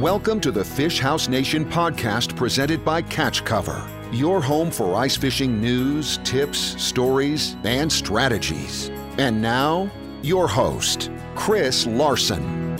[0.00, 5.14] Welcome to the Fish House Nation podcast presented by Catch Cover, your home for ice
[5.14, 8.88] fishing news, tips, stories, and strategies.
[9.18, 9.90] And now,
[10.22, 12.78] your host, Chris Larson.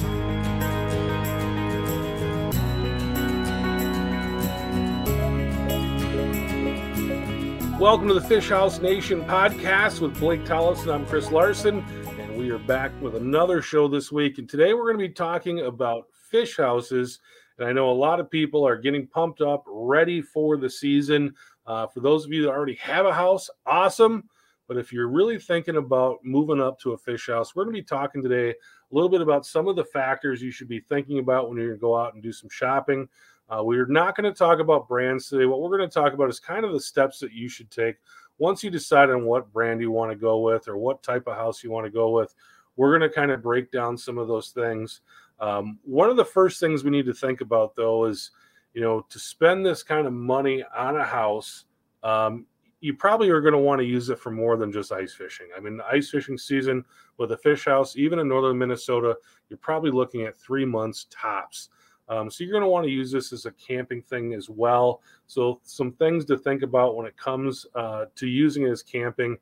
[7.79, 11.81] Welcome to the Fish House Nation podcast with Blake Tollis, and I'm Chris Larson,
[12.19, 14.39] and we are back with another show this week.
[14.39, 17.21] And today we're going to be talking about fish houses.
[17.59, 21.35] And I know a lot of people are getting pumped up, ready for the season.
[21.67, 24.29] Uh, for those of you that already have a house, awesome.
[24.67, 27.83] But if you're really thinking about moving up to a fish house, we're going to
[27.83, 31.19] be talking today a little bit about some of the factors you should be thinking
[31.19, 33.09] about when you're going to go out and do some shopping.
[33.49, 35.45] Uh, we're not going to talk about brands today.
[35.45, 37.97] What we're going to talk about is kind of the steps that you should take
[38.39, 41.35] once you decide on what brand you want to go with or what type of
[41.35, 42.35] house you want to go with.
[42.77, 45.01] We're going to kind of break down some of those things.
[45.41, 48.31] Um, one of the first things we need to think about, though, is
[48.75, 51.65] you know to spend this kind of money on a house.
[52.03, 52.47] Um,
[52.83, 55.49] you probably are going to want to use it for more than just ice fishing.
[55.55, 56.83] I mean, ice fishing season
[57.19, 59.17] with a fish house, even in northern Minnesota,
[59.51, 61.69] you're probably looking at three months tops.
[62.09, 65.03] Um, so you're going to want to use this as a camping thing as well.
[65.27, 69.37] So some things to think about when it comes uh, to using it as camping.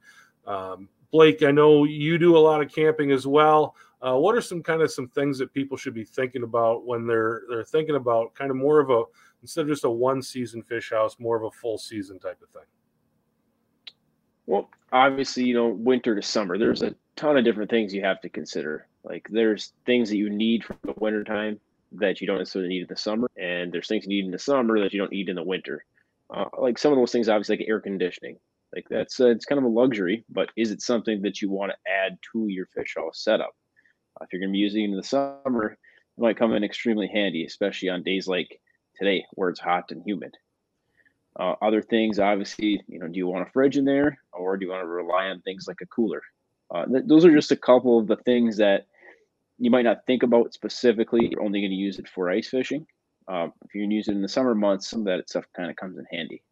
[0.46, 3.74] Um, Blake, I know you do a lot of camping as well.
[4.00, 7.06] Uh, what are some kind of some things that people should be thinking about when
[7.06, 9.02] they're they're thinking about kind of more of a
[9.42, 12.48] instead of just a one season fish house, more of a full season type of
[12.50, 12.68] thing?
[14.46, 18.20] Well, obviously, you know, winter to summer, there's a ton of different things you have
[18.22, 18.86] to consider.
[19.04, 21.60] Like there's things that you need for the winter time
[21.92, 24.38] that you don't necessarily need in the summer, and there's things you need in the
[24.38, 25.84] summer that you don't need in the winter.
[26.30, 28.38] Uh, like some of those things, obviously, like air conditioning.
[28.74, 31.72] Like that's uh, it's kind of a luxury, but is it something that you want
[31.72, 33.54] to add to your fish house setup?
[34.20, 36.64] Uh, if you're going to be using it in the summer, it might come in
[36.64, 38.60] extremely handy, especially on days like
[38.96, 40.34] today where it's hot and humid.
[41.38, 44.66] Uh, other things, obviously, you know, do you want a fridge in there, or do
[44.66, 46.22] you want to rely on things like a cooler?
[46.74, 48.86] Uh, th- those are just a couple of the things that
[49.58, 51.28] you might not think about specifically.
[51.30, 52.86] You're only going to use it for ice fishing.
[53.28, 55.76] Um, if you're use it in the summer months, some of that stuff kind of
[55.76, 56.42] comes in handy.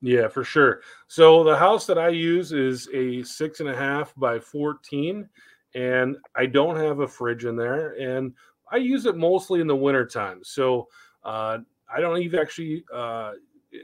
[0.00, 0.80] Yeah, for sure.
[1.08, 5.28] So the house that I use is a six and a half by 14,
[5.74, 8.32] and I don't have a fridge in there, and
[8.70, 10.40] I use it mostly in the wintertime.
[10.42, 10.88] So
[11.24, 11.58] uh,
[11.92, 13.32] I don't even actually uh,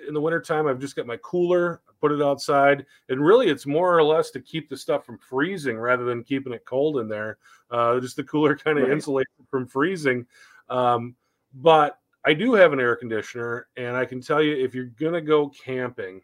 [0.08, 3.96] in the wintertime, I've just got my cooler, put it outside, and really it's more
[3.96, 7.38] or less to keep the stuff from freezing rather than keeping it cold in there.
[7.70, 8.96] Uh, just the cooler kind of right.
[8.96, 10.26] insulates from freezing.
[10.68, 11.14] Um,
[11.54, 15.20] but I do have an air conditioner, and I can tell you if you're gonna
[15.20, 16.22] go camping,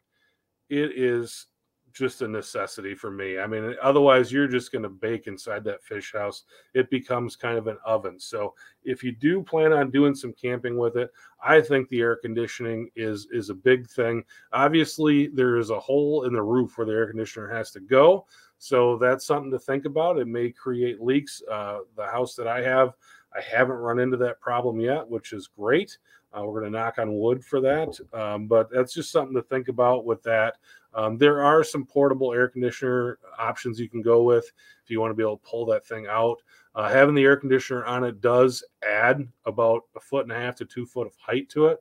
[0.68, 1.46] it is
[1.92, 3.38] just a necessity for me.
[3.38, 6.44] I mean, otherwise you're just going to bake inside that fish house.
[6.74, 8.18] It becomes kind of an oven.
[8.18, 8.54] So
[8.84, 11.10] if you do plan on doing some camping with it,
[11.44, 14.24] I think the air conditioning is is a big thing.
[14.52, 18.26] Obviously, there is a hole in the roof where the air conditioner has to go.
[18.58, 20.18] So that's something to think about.
[20.18, 21.42] It may create leaks.
[21.50, 22.94] Uh, the house that I have,
[23.34, 25.98] I haven't run into that problem yet, which is great.
[26.32, 27.98] Uh, we're going to knock on wood for that.
[28.12, 30.56] Um, but that's just something to think about with that.
[30.94, 34.50] Um, there are some portable air conditioner options you can go with
[34.82, 36.42] if you want to be able to pull that thing out.
[36.74, 40.56] Uh, having the air conditioner on it does add about a foot and a half
[40.56, 41.78] to two foot of height to it.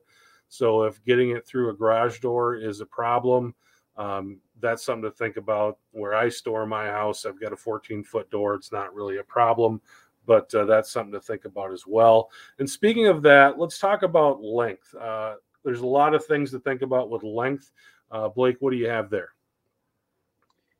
[0.48, 3.54] So if getting it through a garage door is a problem,
[3.96, 5.78] um, that's something to think about.
[5.92, 8.54] Where I store my house, I've got a 14 foot door.
[8.54, 9.80] It's not really a problem,
[10.26, 12.30] but uh, that's something to think about as well.
[12.58, 14.94] And speaking of that, let's talk about length.
[14.94, 17.70] Uh, there's a lot of things to think about with length.
[18.12, 19.30] Uh, Blake, what do you have there?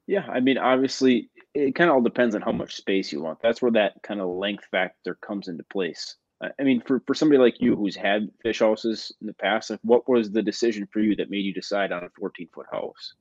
[0.07, 3.41] Yeah, I mean, obviously, it kind of all depends on how much space you want.
[3.41, 6.17] That's where that kind of length factor comes into place.
[6.59, 10.09] I mean, for, for somebody like you who's had fish houses in the past, what
[10.09, 13.15] was the decision for you that made you decide on a 14 foot house?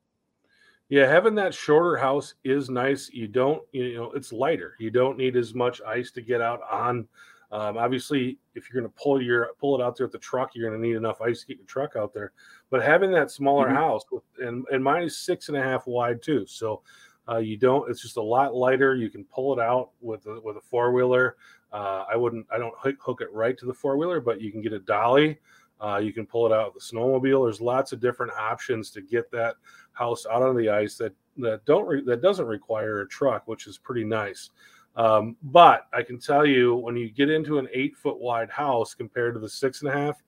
[0.90, 3.10] Yeah, having that shorter house is nice.
[3.14, 4.76] You don't, you know, it's lighter.
[4.80, 7.08] You don't need as much ice to get out on
[7.52, 10.52] um, obviously, if you're going to pull your pull it out there with the truck,
[10.56, 12.32] you're going to need enough ice to get your truck out there.
[12.70, 13.76] But having that smaller mm-hmm.
[13.76, 16.82] house, with, and and mine is six and a half wide too, so
[17.30, 17.90] uh, you don't.
[17.90, 18.96] It's just a lot lighter.
[18.96, 21.36] You can pull it out with a, with a four wheeler.
[21.74, 22.48] Uh, I wouldn't.
[22.54, 24.80] I don't hook, hook it right to the four wheeler, but you can get a
[24.80, 25.40] dolly.
[25.82, 27.46] Uh, you can pull it out with a snowmobile.
[27.46, 29.56] There's lots of different options to get that
[29.94, 33.68] house out on the ice that that don't re- that doesn't require a truck, which
[33.68, 34.52] is pretty nice.
[34.96, 38.94] Um, but I can tell you when you get into an eight foot wide house
[38.94, 40.22] compared to the six and a half,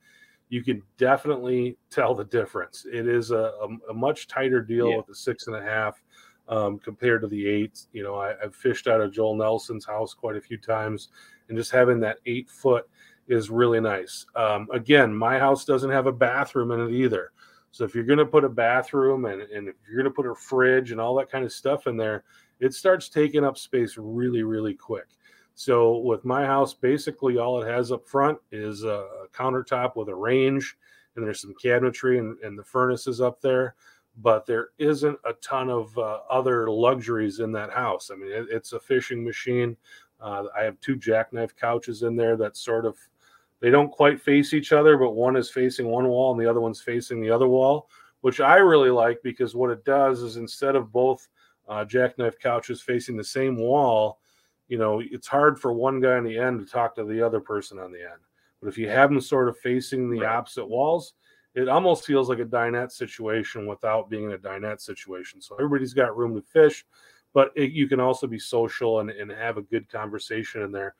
[0.49, 2.85] you can definitely tell the difference.
[2.91, 4.97] It is a, a, a much tighter deal yeah.
[4.97, 6.01] with the six and a half
[6.47, 7.87] um, compared to the eight.
[7.91, 11.09] You know, I, have fished out of Joel Nelson's house quite a few times,
[11.49, 12.87] and just having that eight foot,
[13.27, 14.25] is really nice.
[14.35, 17.31] Um, again, my house doesn't have a bathroom in it either.
[17.71, 20.29] So if you're going to put a bathroom and, and if you're going to put
[20.29, 22.23] a fridge and all that kind of stuff in there,
[22.59, 25.07] it starts taking up space really, really quick.
[25.55, 30.15] So with my house, basically all it has up front is a countertop with a
[30.15, 30.77] range,
[31.15, 33.75] and there's some cabinetry and, and the furnace is up there.
[34.17, 38.11] But there isn't a ton of uh, other luxuries in that house.
[38.11, 39.75] I mean, it, it's a fishing machine.
[40.21, 42.95] Uh, I have two jackknife couches in there that sort of
[43.59, 46.59] they don't quite face each other, but one is facing one wall and the other
[46.59, 47.89] one's facing the other wall,
[48.21, 51.29] which I really like because what it does is instead of both
[51.67, 54.19] uh, jackknife couches facing the same wall,
[54.67, 57.39] you know, it's hard for one guy on the end to talk to the other
[57.39, 58.21] person on the end.
[58.61, 61.13] But if you have them sort of facing the opposite walls,
[61.53, 65.41] it almost feels like a dinette situation without being a dinette situation.
[65.41, 66.85] So everybody's got room to fish,
[67.33, 70.95] but it, you can also be social and, and have a good conversation in there.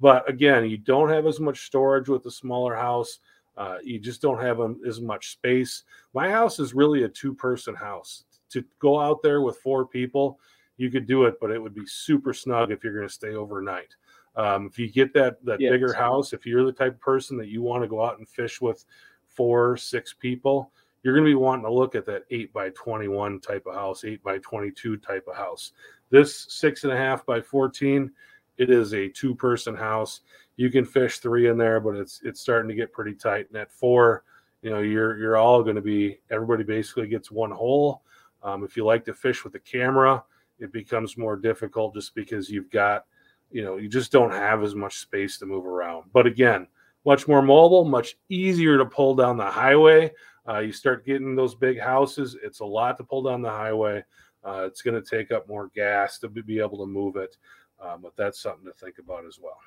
[0.00, 3.18] But again, you don't have as much storage with the smaller house.
[3.56, 5.82] Uh, you just don't have um, as much space.
[6.14, 8.24] My house is really a two person house.
[8.50, 10.38] To go out there with four people,
[10.76, 13.34] you could do it, but it would be super snug if you're going to stay
[13.34, 13.94] overnight.
[14.36, 15.72] Um, if you get that that yes.
[15.72, 18.28] bigger house, if you're the type of person that you want to go out and
[18.28, 18.84] fish with
[19.26, 20.70] four, six people,
[21.02, 24.04] you're going to be wanting to look at that eight by 21 type of house,
[24.04, 25.72] eight by 22 type of house.
[26.10, 28.10] This six and a half by 14,
[28.58, 30.20] it is a two person house.
[30.56, 33.46] You can fish three in there, but it's it's starting to get pretty tight.
[33.48, 34.24] And at four,
[34.62, 38.02] you know, you're you're all going to be everybody basically gets one hole.
[38.42, 40.22] Um, if you like to fish with the camera,
[40.58, 43.04] it becomes more difficult just because you've got,
[43.50, 46.04] you know, you just don't have as much space to move around.
[46.12, 46.66] But again,
[47.04, 50.12] much more mobile, much easier to pull down the highway.
[50.48, 54.02] Uh, you start getting those big houses, it's a lot to pull down the highway.
[54.44, 57.36] Uh, it's going to take up more gas to be able to move it.
[57.80, 59.58] Um, but that's something to think about as well.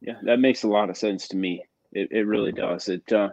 [0.00, 1.64] Yeah, that makes a lot of sense to me.
[1.92, 2.88] It, it really does.
[2.88, 3.30] It, uh,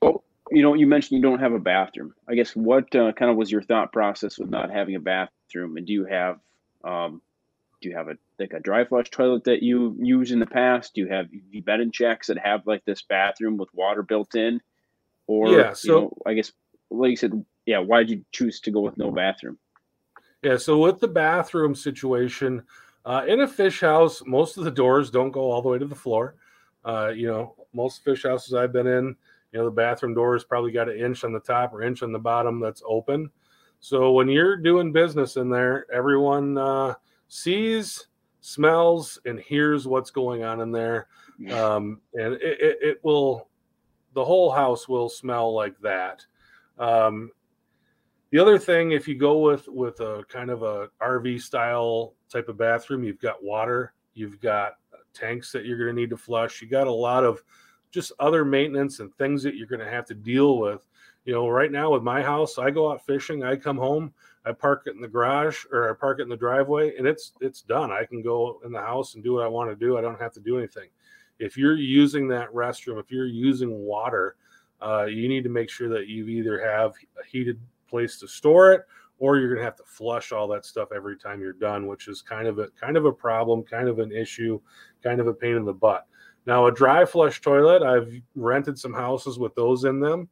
[0.00, 2.14] well, you know, you mentioned you don't have a bathroom.
[2.28, 5.76] I guess what uh, kind of was your thought process with not having a bathroom?
[5.76, 6.38] And do you have,
[6.84, 7.20] um,
[7.80, 10.94] do you have a like a dry flush toilet that you use in the past?
[10.94, 14.34] Do you have you bed and checks that have like this bathroom with water built
[14.34, 14.60] in?
[15.26, 16.52] Or yeah, so you know, I guess
[16.90, 19.58] like you said, yeah, why did you choose to go with no bathroom?
[20.42, 22.62] Yeah, so with the bathroom situation,
[23.04, 25.86] uh, in a fish house, most of the doors don't go all the way to
[25.86, 26.36] the floor.
[26.84, 29.16] Uh, you know, most fish houses I've been in,
[29.54, 32.02] you know, the bathroom door has probably got an inch on the top or inch
[32.02, 33.30] on the bottom that's open.
[33.78, 36.94] So when you're doing business in there, everyone uh,
[37.28, 38.08] sees,
[38.40, 41.06] smells, and hears what's going on in there,
[41.52, 43.48] um, and it, it, it, will,
[44.14, 46.26] the whole house will smell like that.
[46.78, 47.30] Um,
[48.30, 52.48] the other thing, if you go with with a kind of a RV style type
[52.48, 54.72] of bathroom, you've got water, you've got
[55.12, 56.60] tanks that you're going to need to flush.
[56.60, 57.44] You got a lot of
[57.94, 60.86] just other maintenance and things that you're going to have to deal with.
[61.24, 64.12] You know, right now with my house, I go out fishing, I come home,
[64.44, 67.32] I park it in the garage or I park it in the driveway, and it's
[67.40, 67.90] it's done.
[67.90, 69.96] I can go in the house and do what I want to do.
[69.96, 70.88] I don't have to do anything.
[71.38, 74.36] If you're using that restroom, if you're using water,
[74.82, 77.58] uh, you need to make sure that you either have a heated
[77.88, 78.82] place to store it
[79.18, 82.08] or you're going to have to flush all that stuff every time you're done which
[82.08, 84.60] is kind of a kind of a problem kind of an issue
[85.02, 86.06] kind of a pain in the butt
[86.46, 90.28] now a dry flush toilet i've rented some houses with those in them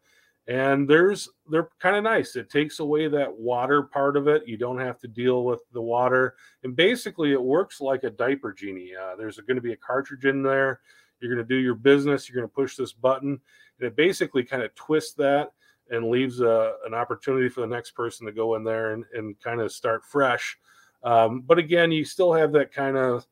[0.49, 2.35] and there's they're kind of nice.
[2.35, 4.47] It takes away that water part of it.
[4.47, 6.35] You don't have to deal with the water.
[6.65, 8.93] And basically it works like a diaper genie.
[9.01, 10.81] Uh, there's going to be a cartridge in there.
[11.21, 12.29] You're going to do your business.
[12.29, 13.41] You're going to push this button
[13.79, 15.53] and it basically kind of twists that
[15.91, 19.39] and leaves a, an opportunity for the next person to go in there and, and
[19.41, 20.59] kind of start fresh.
[21.05, 23.27] Um, but again, you still have that kind of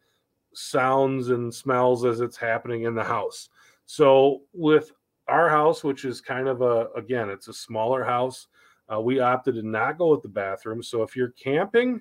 [0.55, 3.49] sounds and smells as it's happening in the house.
[3.87, 4.93] So with
[5.29, 8.49] our house, which is kind of a again, it's a smaller house.
[8.93, 10.83] Uh, we opted to not go with the bathroom.
[10.83, 12.01] So if you're camping,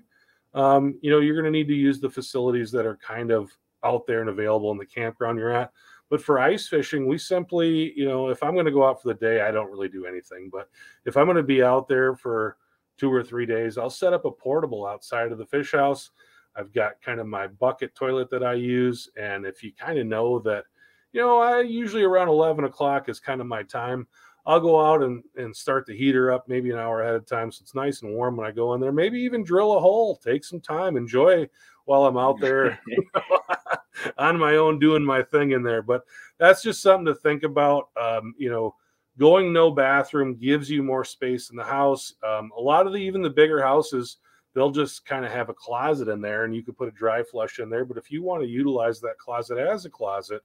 [0.53, 3.51] um, you know you're going to need to use the facilities that are kind of
[3.84, 5.72] out there and available in the campground you're at.
[6.10, 9.10] But for ice fishing, we simply, you know, if I'm going to go out for
[9.10, 10.50] the day, I don't really do anything.
[10.51, 10.68] But
[11.06, 12.58] if I'm going to be out there for
[12.98, 16.10] two or three days, I'll set up a portable outside of the fish house.
[16.56, 19.10] I've got kind of my bucket toilet that I use.
[19.18, 20.65] And if you kind of know that,
[21.13, 24.08] you know, I usually around 11 o'clock is kind of my time.
[24.46, 27.51] I'll go out and, and start the heater up maybe an hour ahead of time.
[27.51, 28.91] So it's nice and warm when I go in there.
[28.91, 31.48] Maybe even drill a hole, take some time, enjoy
[31.86, 32.79] while I'm out there
[34.18, 35.82] on my own doing my thing in there.
[35.82, 36.03] But
[36.38, 37.89] that's just something to think about.
[38.00, 38.75] Um, you know,
[39.18, 42.13] going no bathroom gives you more space in the house.
[42.27, 44.18] Um, a lot of the even the bigger houses,
[44.53, 47.24] they'll just kind of have a closet in there and you could put a dry
[47.24, 47.86] flush in there.
[47.86, 50.41] But if you want to utilize that closet as a closet,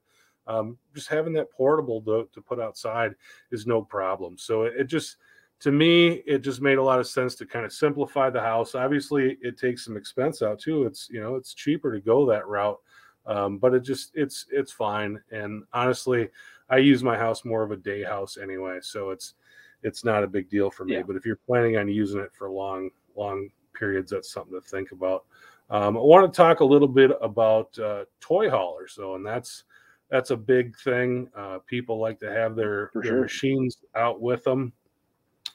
[0.46, 3.14] um, just having that portable to, to put outside
[3.50, 4.36] is no problem.
[4.36, 5.16] So it, it just,
[5.60, 8.74] to me, it just made a lot of sense to kind of simplify the house.
[8.74, 10.84] Obviously, it takes some expense out too.
[10.84, 12.78] It's you know it's cheaper to go that route,
[13.24, 15.18] um, but it just it's it's fine.
[15.30, 16.28] And honestly,
[16.68, 19.34] I use my house more of a day house anyway, so it's
[19.82, 20.94] it's not a big deal for me.
[20.94, 21.02] Yeah.
[21.06, 24.92] But if you're planning on using it for long long periods, that's something to think
[24.92, 25.24] about.
[25.70, 29.64] Um, I want to talk a little bit about uh, toy haulers, so and that's
[30.10, 31.28] that's a big thing.
[31.36, 33.20] Uh, people like to have their, their sure.
[33.22, 34.72] machines out with them.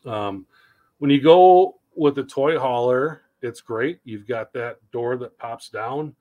[0.06, 0.46] Um,
[0.98, 4.00] when you go with a toy hauler, it's great.
[4.04, 6.16] You've got that door that pops down.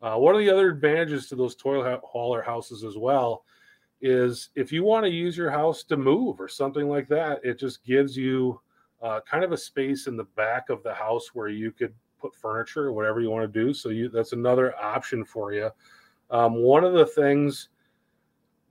[0.00, 3.44] Uh, one of the other advantages to those toy hauler houses as well
[4.00, 7.58] is if you want to use your house to move or something like that, it
[7.58, 8.60] just gives you
[9.02, 12.34] uh, kind of a space in the back of the house where you could put
[12.34, 13.74] furniture or whatever you want to do.
[13.74, 15.70] So you that's another option for you.
[16.30, 17.68] Um, one of the things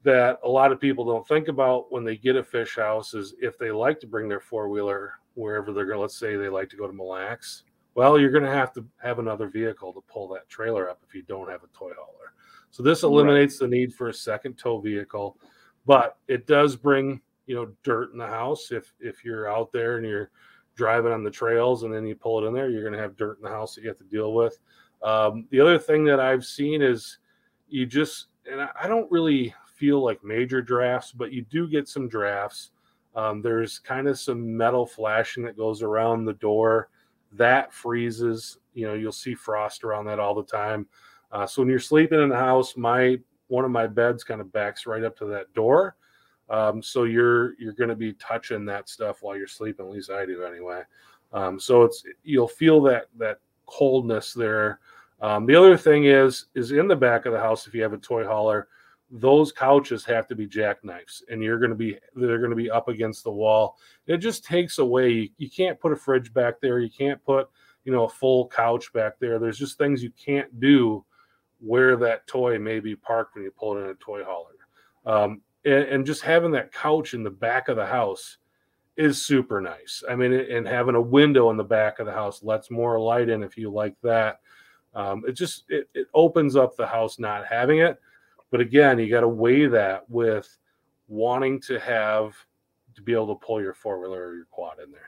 [0.03, 3.35] that a lot of people don't think about when they get a fish house is
[3.39, 5.99] if they like to bring their four wheeler wherever they're going.
[5.99, 7.63] Let's say they like to go to Mille Lacs.
[7.93, 11.13] Well, you're going to have to have another vehicle to pull that trailer up if
[11.13, 12.33] you don't have a toy hauler.
[12.71, 13.69] So this eliminates right.
[13.69, 15.37] the need for a second tow vehicle,
[15.85, 19.97] but it does bring you know dirt in the house if if you're out there
[19.97, 20.31] and you're
[20.77, 23.17] driving on the trails and then you pull it in there, you're going to have
[23.17, 24.57] dirt in the house that you have to deal with.
[25.03, 27.17] Um, the other thing that I've seen is
[27.67, 32.07] you just and I don't really feel like major drafts, but you do get some
[32.07, 32.71] drafts.
[33.17, 36.87] Um, there's kind of some metal flashing that goes around the door
[37.33, 38.59] that freezes.
[38.73, 40.87] You know, you'll see frost around that all the time.
[41.33, 44.53] Uh, so when you're sleeping in the house, my one of my beds kind of
[44.53, 45.97] backs right up to that door.
[46.51, 49.85] Um, so you're you're going to be touching that stuff while you're sleeping.
[49.85, 50.83] At least I do anyway.
[51.33, 54.79] Um, so it's you'll feel that that coldness there.
[55.21, 57.93] Um, the other thing is is in the back of the house if you have
[57.93, 58.67] a toy hauler
[59.11, 62.71] those couches have to be jackknives and you're going to be they're going to be
[62.71, 63.77] up against the wall
[64.07, 67.49] it just takes away you, you, can't put a fridge back there you can't put
[67.83, 71.03] you know a full couch back there there's just things you can't do
[71.59, 74.55] where that toy may be parked when you pull it in a toy hauler
[75.05, 78.37] um, and, and, just having that couch in the back of the house
[78.97, 82.43] is super nice i mean and having a window in the back of the house
[82.43, 84.39] lets more light in if you like that
[84.93, 87.99] um, it just it, it opens up the house not having it
[88.51, 90.57] but again, you got to weigh that with
[91.07, 92.35] wanting to have
[92.95, 95.01] to be able to pull your four wheeler or your quad in there.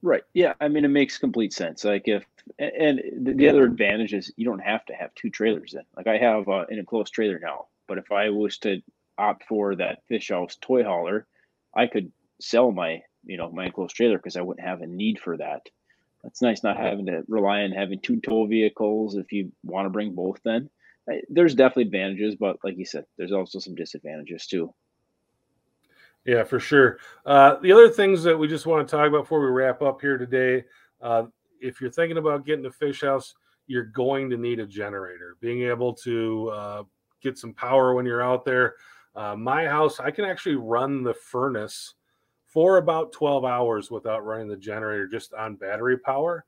[0.00, 0.22] Right.
[0.32, 0.54] Yeah.
[0.60, 1.84] I mean, it makes complete sense.
[1.84, 2.24] Like if,
[2.58, 3.02] and
[3.36, 5.82] the other advantage is you don't have to have two trailers in.
[5.96, 8.80] Like I have uh, an enclosed trailer now, but if I was to
[9.18, 11.26] opt for that fish house toy hauler,
[11.74, 15.18] I could sell my, you know, my enclosed trailer because I wouldn't have a need
[15.18, 15.62] for that.
[16.24, 19.90] It's nice not having to rely on having two tow vehicles if you want to
[19.90, 20.68] bring both then
[21.28, 24.72] there's definitely advantages, but like you said, there's also some disadvantages too.
[26.24, 26.98] Yeah, for sure.
[27.24, 30.00] Uh, the other things that we just want to talk about before we wrap up
[30.00, 30.64] here today,
[31.00, 31.24] uh,
[31.60, 33.34] if you're thinking about getting a fish house,
[33.66, 35.36] you're going to need a generator.
[35.40, 36.82] Being able to uh,
[37.22, 38.74] get some power when you're out there.
[39.18, 41.94] Uh, my house, I can actually run the furnace
[42.46, 46.44] for about 12 hours without running the generator just on battery power.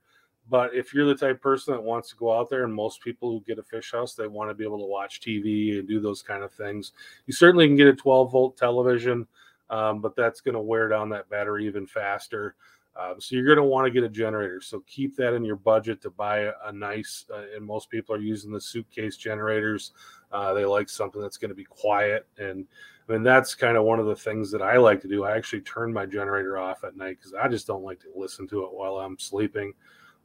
[0.49, 3.29] But if you're the type person that wants to go out there, and most people
[3.29, 5.99] who get a fish house, they want to be able to watch TV and do
[5.99, 6.93] those kind of things.
[7.25, 9.27] You certainly can get a 12 volt television,
[9.69, 12.55] um, but that's going to wear down that battery even faster.
[13.01, 14.61] Um, so you're going to want to get a generator.
[14.61, 17.25] So keep that in your budget to buy a, a nice.
[17.33, 19.93] Uh, and most people are using the suitcase generators.
[20.31, 22.27] Uh, they like something that's going to be quiet.
[22.37, 22.65] And
[23.07, 25.23] I mean that's kind of one of the things that I like to do.
[25.23, 28.47] I actually turn my generator off at night because I just don't like to listen
[28.49, 29.73] to it while I'm sleeping.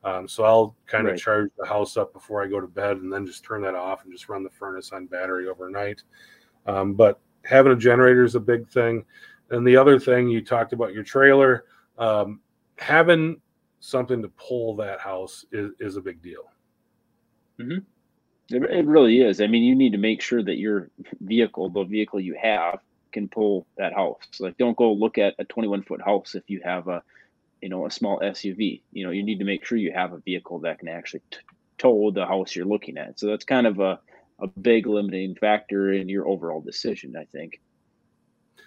[0.04, 1.20] Um, so I'll kind of right.
[1.20, 4.04] charge the house up before I go to bed and then just turn that off
[4.04, 6.02] and just run the furnace on battery overnight.
[6.66, 9.04] Um, but having a generator is a big thing.
[9.50, 11.64] And the other thing you talked about your trailer,
[11.98, 12.40] um,
[12.78, 13.40] having
[13.80, 16.50] something to pull that house is, is a big deal.
[17.58, 17.78] Mm-hmm.
[18.54, 19.40] It, it really is.
[19.40, 20.90] I mean, you need to make sure that your
[21.20, 22.80] vehicle, the vehicle you have,
[23.12, 24.18] can pull that house.
[24.38, 27.02] Like, don't go look at a 21 foot house if you have a
[27.62, 28.82] you know a small SUV.
[28.92, 31.38] You know, you need to make sure you have a vehicle that can actually t-
[31.78, 33.18] tow the house you're looking at.
[33.18, 33.98] So that's kind of a
[34.38, 37.60] a big limiting factor in your overall decision, I think.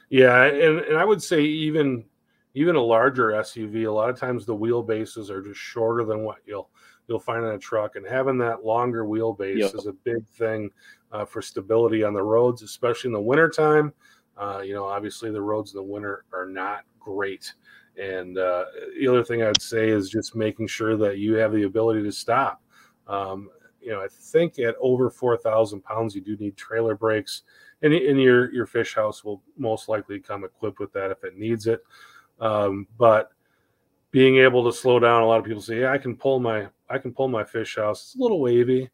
[0.09, 2.05] Yeah, and, and I would say even
[2.53, 6.37] even a larger SUV, a lot of times the wheelbases are just shorter than what
[6.45, 6.69] you'll
[7.07, 9.73] you'll find in a truck, and having that longer wheelbase yep.
[9.73, 10.69] is a big thing
[11.11, 13.91] uh, for stability on the roads, especially in the wintertime.
[14.37, 17.53] Uh, you know, obviously the roads in the winter are not great
[17.97, 18.65] And uh,
[18.97, 22.11] the other thing I'd say is just making sure that you have the ability to
[22.11, 22.61] stop.
[23.07, 23.49] Um,
[23.81, 27.43] you know, I think at over 4,000 pounds, you do need trailer brakes,
[27.81, 31.37] and, and your your fish house will most likely come equipped with that if it
[31.37, 31.83] needs it.
[32.39, 33.31] Um, but
[34.11, 36.67] being able to slow down, a lot of people say, "Yeah, I can pull my
[36.89, 38.01] I can pull my fish house.
[38.03, 38.89] It's a little wavy,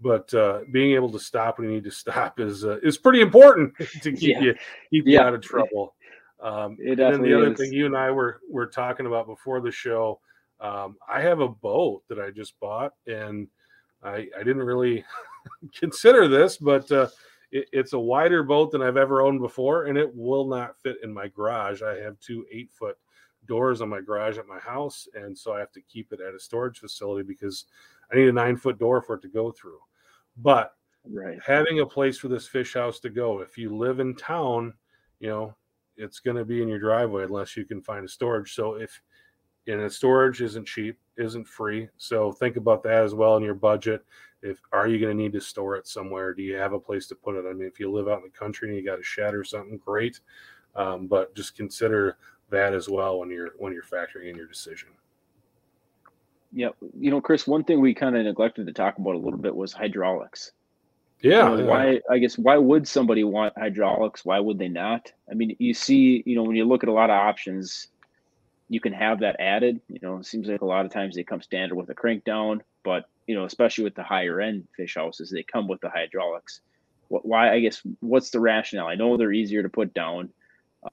[0.00, 3.20] but uh, being able to stop when you need to stop is uh, is pretty
[3.20, 4.40] important to keep yeah.
[4.40, 4.54] you
[4.90, 5.20] keep yeah.
[5.20, 5.94] you out of trouble."
[6.40, 7.58] Um, and then the other is.
[7.58, 10.20] thing you and I were were talking about before the show,
[10.60, 13.48] um, I have a boat that I just bought, and
[14.02, 15.04] I I didn't really
[15.74, 17.08] consider this, but uh,
[17.52, 20.96] it, it's a wider boat than I've ever owned before, and it will not fit
[21.02, 21.82] in my garage.
[21.82, 22.96] I have two eight foot
[23.46, 26.34] doors on my garage at my house, and so I have to keep it at
[26.34, 27.66] a storage facility because
[28.12, 29.78] I need a nine foot door for it to go through.
[30.36, 31.38] But right.
[31.44, 34.74] having a place for this fish house to go, if you live in town,
[35.18, 35.54] you know,
[35.96, 38.54] it's going to be in your driveway unless you can find a storage.
[38.54, 39.02] So if
[39.66, 41.88] and a storage isn't cheap, isn't free.
[41.98, 44.04] So think about that as well in your budget.
[44.42, 46.32] If are you going to need to store it somewhere?
[46.32, 47.44] Do you have a place to put it?
[47.48, 49.44] I mean, if you live out in the country and you got a shed or
[49.44, 50.20] something, great.
[50.74, 52.16] Um, but just consider
[52.48, 54.88] that as well when you're when you're factoring in your decision.
[56.52, 59.38] Yeah, you know, Chris, one thing we kind of neglected to talk about a little
[59.38, 60.52] bit was hydraulics.
[61.22, 61.68] Yeah, you know, yeah.
[61.68, 62.00] Why?
[62.10, 64.24] I guess why would somebody want hydraulics?
[64.24, 65.12] Why would they not?
[65.30, 67.88] I mean, you see, you know, when you look at a lot of options,
[68.70, 69.80] you can have that added.
[69.88, 72.24] You know, it seems like a lot of times they come standard with a crank
[72.24, 75.90] down, but you know, especially with the higher end fish houses, they come with the
[75.90, 76.60] hydraulics.
[77.08, 77.52] Why?
[77.52, 78.86] I guess what's the rationale?
[78.86, 80.30] I know they're easier to put down,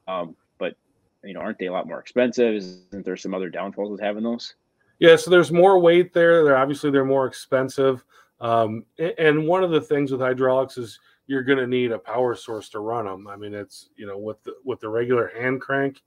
[0.08, 0.76] um, but
[1.24, 2.56] you know, aren't they a lot more expensive?
[2.56, 4.56] Isn't there some other downfalls with having those?
[4.98, 6.44] Yeah, so there's more weight there.
[6.44, 8.04] They're obviously they're more expensive.
[8.42, 8.86] Um,
[9.20, 12.70] and one of the things with hydraulics is you're going to need a power source
[12.70, 13.28] to run them.
[13.28, 16.02] I mean, it's you know with the with the regular hand crank,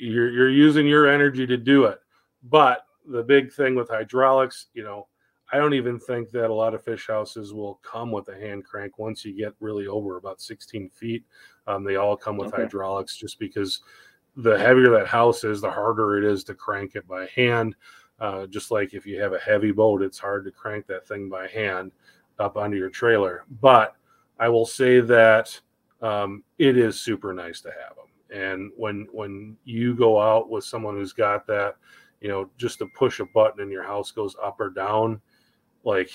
[0.00, 2.00] you're you're using your energy to do it.
[2.42, 5.08] But the big thing with hydraulics, you know,
[5.52, 8.64] I don't even think that a lot of fish houses will come with a hand
[8.64, 11.24] crank once you get really over about 16 feet.
[11.66, 12.62] Um, they all come with okay.
[12.62, 13.80] hydraulics just because
[14.36, 17.74] the heavier that house is, the harder it is to crank it by hand.
[18.20, 21.28] Uh, just like if you have a heavy boat, it's hard to crank that thing
[21.28, 21.90] by hand
[22.38, 23.44] up onto your trailer.
[23.60, 23.96] But
[24.38, 25.58] I will say that
[26.00, 28.06] um, it is super nice to have them.
[28.32, 31.76] And when when you go out with someone who's got that,
[32.20, 35.20] you know, just to push a button and your house goes up or down,
[35.84, 36.10] like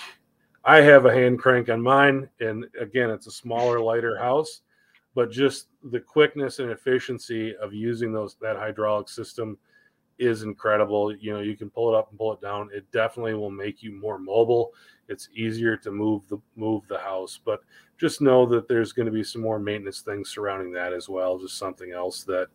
[0.64, 4.62] I have a hand crank on mine, and again, it's a smaller, lighter house,
[5.14, 9.58] but just the quickness and efficiency of using those that hydraulic system
[10.18, 11.16] is incredible.
[11.16, 12.70] You know, you can pull it up and pull it down.
[12.74, 14.72] It definitely will make you more mobile.
[15.08, 17.62] It's easier to move the move the house, but
[17.98, 21.38] just know that there's going to be some more maintenance things surrounding that as well.
[21.38, 22.48] Just something else that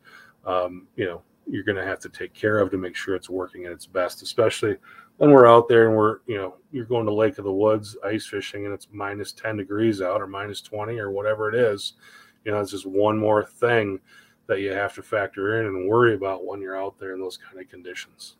[0.44, 3.30] um, you know you're going to have to take care of to make sure it's
[3.30, 4.76] working at its best, especially
[5.16, 7.96] when we're out there and we're you know you're going to Lake of the Woods
[8.04, 11.94] ice fishing and it's minus 10 degrees out or minus 20 or whatever it is.
[12.44, 14.00] You know, it's just one more thing
[14.50, 17.36] that you have to factor in and worry about when you're out there in those
[17.36, 18.34] kind of conditions.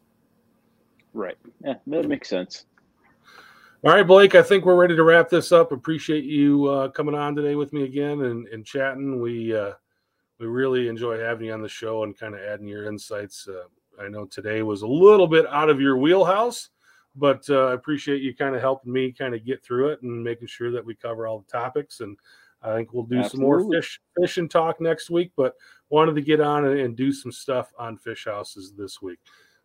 [1.14, 1.38] Right.
[1.64, 2.66] Yeah, that makes sense.
[3.85, 5.70] All right, Blake, I think we're ready to wrap this up.
[5.70, 9.23] Appreciate you uh, coming on today with me again and, and chatting.
[9.23, 9.75] We uh,
[10.40, 13.46] we really enjoy having you on the show and kind of adding your insights.
[13.46, 16.70] Uh, I know today was a little bit out of your wheelhouse,
[17.14, 20.25] but uh, I appreciate you kind of helping me kind of get through it and
[20.25, 22.01] making sure that we cover all the topics.
[22.01, 22.16] And
[22.62, 23.29] I think we'll do Absolutely.
[23.31, 25.55] some more fish fishing talk next week, but
[25.88, 29.18] wanted to get on and, do some stuff on fish houses this week.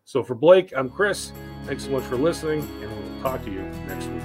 [0.04, 1.32] So for Blake, I'm Chris.
[1.64, 4.22] Thanks so much for listening, and we'll talk to you next week.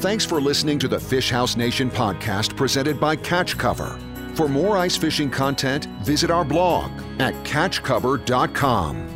[0.00, 3.98] Thanks for listening to the Fish House Nation podcast presented by Catch Cover.
[4.34, 9.13] For more ice fishing content, visit our blog at catchcover.com.